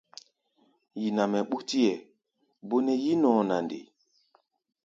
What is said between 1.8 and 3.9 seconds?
hɛ̧ɛ̧, bó nɛ́ yí-nɔɔ na nde?